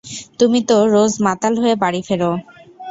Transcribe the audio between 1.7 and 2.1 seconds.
বাড়ি